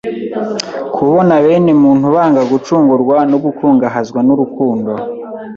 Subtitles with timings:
[0.95, 4.91] kubona bene muntu banga gucungurwa no gukungahazwa n'urukundo